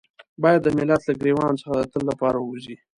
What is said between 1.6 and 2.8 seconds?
څخه د تل لپاره ووځي.